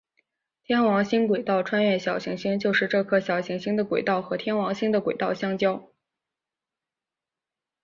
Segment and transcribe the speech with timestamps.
[0.63, 5.93] 天王星轨道穿越小行星就是这颗小行星的轨道和天王星的轨道相交。